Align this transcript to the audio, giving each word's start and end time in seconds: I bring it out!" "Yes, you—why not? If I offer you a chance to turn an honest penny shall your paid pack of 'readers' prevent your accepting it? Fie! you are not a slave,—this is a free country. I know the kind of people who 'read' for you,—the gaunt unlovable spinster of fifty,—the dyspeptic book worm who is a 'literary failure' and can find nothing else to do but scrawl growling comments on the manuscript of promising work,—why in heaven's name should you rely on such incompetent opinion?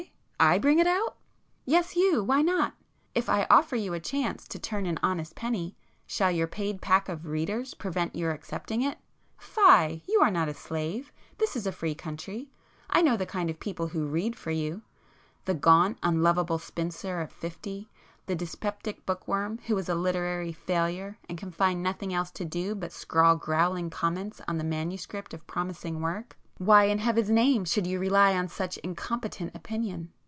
I 0.43 0.57
bring 0.57 0.79
it 0.79 0.87
out!" 0.87 1.17
"Yes, 1.65 1.95
you—why 1.95 2.41
not? 2.41 2.73
If 3.13 3.29
I 3.29 3.45
offer 3.51 3.75
you 3.75 3.93
a 3.93 3.99
chance 3.99 4.47
to 4.47 4.57
turn 4.57 4.87
an 4.87 4.97
honest 5.03 5.35
penny 5.35 5.75
shall 6.07 6.31
your 6.31 6.47
paid 6.47 6.81
pack 6.81 7.07
of 7.07 7.27
'readers' 7.27 7.75
prevent 7.75 8.15
your 8.15 8.31
accepting 8.31 8.81
it? 8.81 8.97
Fie! 9.37 10.01
you 10.07 10.19
are 10.19 10.31
not 10.31 10.49
a 10.49 10.55
slave,—this 10.55 11.55
is 11.55 11.67
a 11.67 11.71
free 11.71 11.93
country. 11.93 12.49
I 12.89 13.03
know 13.03 13.15
the 13.17 13.27
kind 13.27 13.51
of 13.51 13.59
people 13.59 13.89
who 13.89 14.07
'read' 14.07 14.35
for 14.35 14.49
you,—the 14.49 15.53
gaunt 15.53 15.99
unlovable 16.01 16.57
spinster 16.57 17.21
of 17.21 17.31
fifty,—the 17.31 18.35
dyspeptic 18.35 19.05
book 19.05 19.27
worm 19.27 19.59
who 19.67 19.77
is 19.77 19.89
a 19.89 19.93
'literary 19.93 20.53
failure' 20.53 21.19
and 21.29 21.37
can 21.37 21.51
find 21.51 21.83
nothing 21.83 22.15
else 22.15 22.31
to 22.31 22.45
do 22.45 22.73
but 22.73 22.91
scrawl 22.91 23.35
growling 23.35 23.91
comments 23.91 24.41
on 24.47 24.57
the 24.57 24.63
manuscript 24.63 25.35
of 25.35 25.45
promising 25.45 26.01
work,—why 26.01 26.85
in 26.85 26.97
heaven's 26.97 27.29
name 27.29 27.63
should 27.63 27.85
you 27.85 27.99
rely 27.99 28.35
on 28.35 28.47
such 28.47 28.79
incompetent 28.79 29.55
opinion? 29.55 30.11